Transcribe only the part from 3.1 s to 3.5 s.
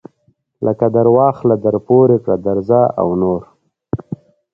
نور.